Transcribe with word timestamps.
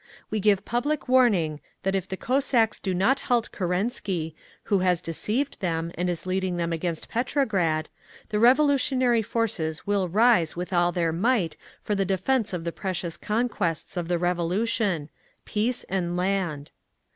"We 0.31 0.39
give 0.39 0.65
public 0.65 1.07
warning 1.07 1.61
that 1.83 1.93
if 1.93 2.07
the 2.07 2.17
Cossacks 2.17 2.79
do 2.79 2.91
not 2.91 3.19
halt 3.19 3.51
Kerensky, 3.51 4.33
who 4.63 4.79
has 4.79 4.99
deceived 4.99 5.59
them 5.59 5.91
and 5.93 6.09
is 6.09 6.25
leading 6.25 6.57
them 6.57 6.73
against 6.73 7.07
Petrograd, 7.07 7.87
the 8.29 8.39
revolutionary 8.39 9.21
forces 9.21 9.85
will 9.85 10.09
rise 10.09 10.55
with 10.55 10.73
all 10.73 10.91
their 10.91 11.13
might 11.13 11.55
for 11.83 11.93
the 11.93 12.03
defence 12.03 12.51
of 12.51 12.63
the 12.63 12.71
precious 12.71 13.15
conquests 13.15 13.95
of 13.95 14.07
the 14.07 14.17
Revolution—Peace 14.17 15.83
and 15.83 16.17
Land. 16.17 16.71